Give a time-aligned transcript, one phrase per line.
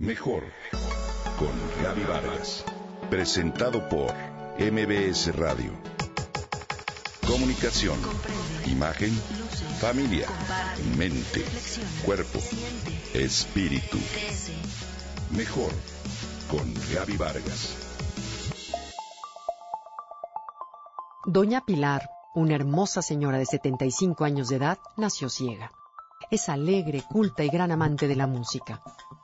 [0.00, 0.44] Mejor
[1.38, 1.52] con
[1.84, 2.64] Gaby Vargas.
[3.10, 4.10] Presentado por
[4.58, 5.72] MBS Radio.
[7.26, 7.98] Comunicación,
[8.64, 9.10] imagen,
[9.78, 10.26] familia,
[10.96, 11.44] mente,
[12.02, 12.38] cuerpo,
[13.12, 13.98] espíritu.
[15.36, 15.70] Mejor
[16.50, 17.76] con Gaby Vargas.
[21.26, 25.70] Doña Pilar, una hermosa señora de 75 años de edad, nació ciega.
[26.30, 28.80] Es alegre, culta y gran amante de la música.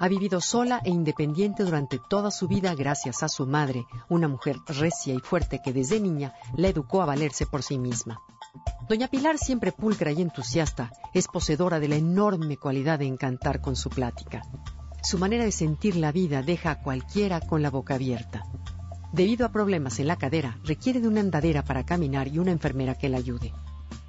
[0.00, 4.56] Ha vivido sola e independiente durante toda su vida gracias a su madre, una mujer
[4.66, 8.20] recia y fuerte que desde niña la educó a valerse por sí misma.
[8.88, 13.76] Doña Pilar, siempre pulcra y entusiasta, es poseedora de la enorme cualidad de encantar con
[13.76, 14.42] su plática.
[15.00, 18.42] Su manera de sentir la vida deja a cualquiera con la boca abierta.
[19.12, 22.96] Debido a problemas en la cadera, requiere de una andadera para caminar y una enfermera
[22.96, 23.52] que la ayude.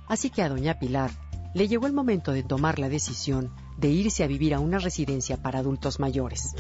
[0.07, 1.11] Así que a Doña Pilar
[1.53, 5.37] le llegó el momento de tomar la decisión de irse a vivir a una residencia
[5.37, 6.55] para adultos mayores.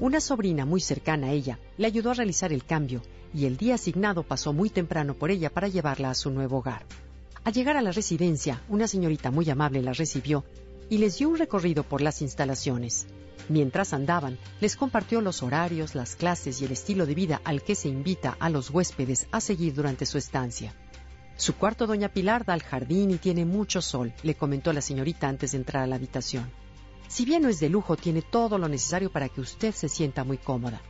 [0.00, 3.02] Una sobrina muy cercana a ella le ayudó a realizar el cambio
[3.32, 6.84] y el día asignado pasó muy temprano por ella para llevarla a su nuevo hogar.
[7.44, 10.44] Al llegar a la residencia, una señorita muy amable la recibió
[10.90, 13.06] y les dio un recorrido por las instalaciones.
[13.48, 17.74] Mientras andaban, les compartió los horarios, las clases y el estilo de vida al que
[17.74, 20.74] se invita a los huéspedes a seguir durante su estancia.
[21.36, 25.28] Su cuarto, doña Pilar, da al jardín y tiene mucho sol, le comentó la señorita
[25.28, 26.50] antes de entrar a la habitación.
[27.08, 30.22] Si bien no es de lujo, tiene todo lo necesario para que usted se sienta
[30.22, 30.80] muy cómoda.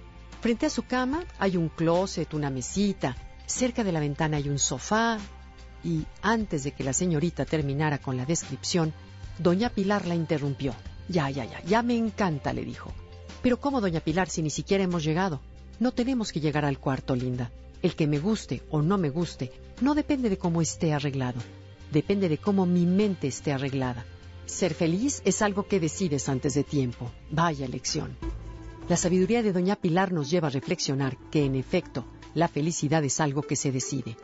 [0.42, 4.58] Frente a su cama hay un closet, una mesita, cerca de la ventana hay un
[4.58, 5.18] sofá,
[5.82, 8.92] y antes de que la señorita terminara con la descripción,
[9.38, 10.74] doña Pilar la interrumpió.
[11.08, 12.92] Ya, ya, ya, ya me encanta, le dijo.
[13.42, 15.40] Pero ¿cómo, doña Pilar, si ni siquiera hemos llegado?
[15.80, 17.50] No tenemos que llegar al cuarto, linda.
[17.82, 21.40] El que me guste o no me guste no depende de cómo esté arreglado,
[21.92, 24.04] depende de cómo mi mente esté arreglada.
[24.46, 27.10] Ser feliz es algo que decides antes de tiempo.
[27.30, 28.16] Vaya lección.
[28.88, 33.20] La sabiduría de Doña Pilar nos lleva a reflexionar que, en efecto, la felicidad es
[33.20, 34.16] algo que se decide.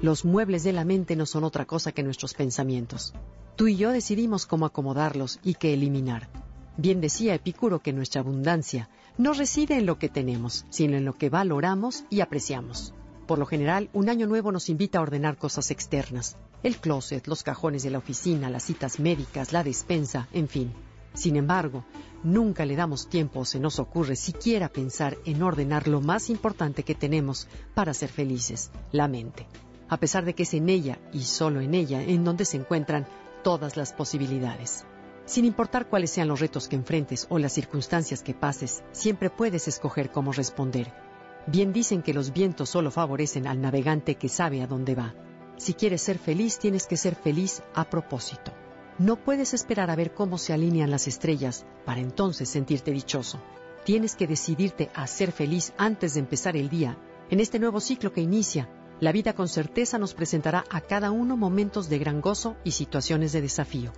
[0.00, 3.12] Los muebles de la mente no son otra cosa que nuestros pensamientos.
[3.56, 6.28] Tú y yo decidimos cómo acomodarlos y qué eliminar.
[6.76, 11.14] Bien decía Epicuro que nuestra abundancia no reside en lo que tenemos, sino en lo
[11.14, 12.92] que valoramos y apreciamos.
[13.26, 16.36] Por lo general, un año nuevo nos invita a ordenar cosas externas.
[16.62, 20.72] El closet, los cajones de la oficina, las citas médicas, la despensa, en fin.
[21.12, 21.84] Sin embargo,
[22.22, 26.84] nunca le damos tiempo o se nos ocurre siquiera pensar en ordenar lo más importante
[26.84, 29.48] que tenemos para ser felices, la mente.
[29.88, 33.08] A pesar de que es en ella y solo en ella en donde se encuentran
[33.42, 34.84] todas las posibilidades.
[35.24, 39.66] Sin importar cuáles sean los retos que enfrentes o las circunstancias que pases, siempre puedes
[39.66, 41.05] escoger cómo responder
[41.46, 45.14] Bien dicen que los vientos solo favorecen al navegante que sabe a dónde va.
[45.58, 48.52] Si quieres ser feliz, tienes que ser feliz a propósito.
[48.98, 53.40] No puedes esperar a ver cómo se alinean las estrellas para entonces sentirte dichoso.
[53.84, 56.98] Tienes que decidirte a ser feliz antes de empezar el día.
[57.30, 58.68] En este nuevo ciclo que inicia,
[58.98, 63.30] la vida con certeza nos presentará a cada uno momentos de gran gozo y situaciones
[63.32, 63.92] de desafío.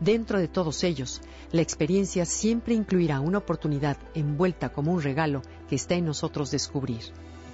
[0.00, 5.76] Dentro de todos ellos, la experiencia siempre incluirá una oportunidad envuelta como un regalo que
[5.76, 7.00] está en nosotros descubrir.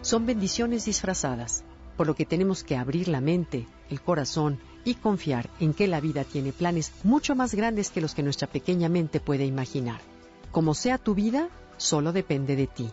[0.01, 1.63] Son bendiciones disfrazadas,
[1.97, 6.01] por lo que tenemos que abrir la mente, el corazón y confiar en que la
[6.01, 10.01] vida tiene planes mucho más grandes que los que nuestra pequeña mente puede imaginar.
[10.51, 12.91] Como sea tu vida, solo depende de ti.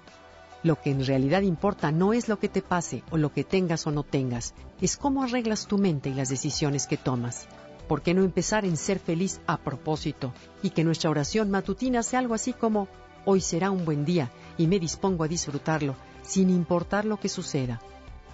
[0.62, 3.88] Lo que en realidad importa no es lo que te pase o lo que tengas
[3.88, 7.48] o no tengas, es cómo arreglas tu mente y las decisiones que tomas.
[7.89, 12.19] ¿Por qué no empezar en ser feliz a propósito y que nuestra oración matutina sea
[12.19, 12.88] algo así como,
[13.25, 17.81] hoy será un buen día y me dispongo a disfrutarlo, sin importar lo que suceda?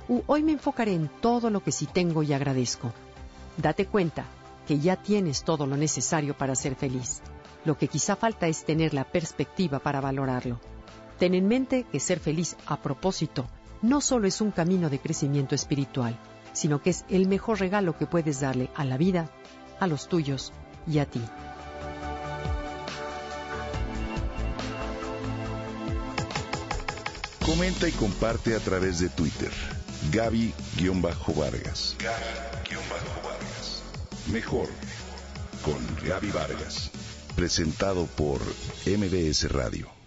[0.10, 2.92] U hoy me enfocaré en todo lo que sí tengo y agradezco.
[3.56, 4.26] Date cuenta
[4.68, 7.22] que ya tienes todo lo necesario para ser feliz.
[7.64, 10.60] Lo que quizá falta es tener la perspectiva para valorarlo.
[11.18, 13.48] Ten en mente que ser feliz a propósito
[13.82, 16.18] no solo es un camino de crecimiento espiritual,
[16.56, 19.30] sino que es el mejor regalo que puedes darle a la vida
[19.80, 20.54] a los tuyos
[20.88, 21.22] y a ti.
[27.46, 29.52] Comenta y comparte a través de Twitter.
[30.12, 31.96] Gaby-Vargas.
[32.00, 33.84] Gaby-Vargas.
[34.32, 34.70] Mejor
[35.62, 35.78] con
[36.08, 36.92] Gaby Vargas.
[37.36, 38.40] Presentado por
[38.86, 40.05] MBS Radio.